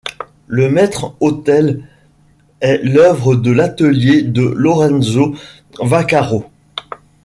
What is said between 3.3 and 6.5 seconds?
de l'atelier de Lorenzo Vaccaro.